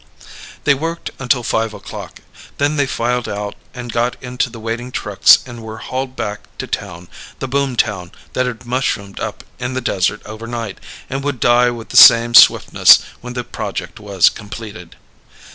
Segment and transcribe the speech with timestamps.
[0.63, 2.21] They worked until five o'clock.
[2.57, 6.65] Then they filed out and got into the waiting trucks and were hauled back to
[6.65, 11.69] town; the boom town that had mushroomed up in the desert overnight and would die
[11.69, 14.95] with the same swiftness when the project was completed.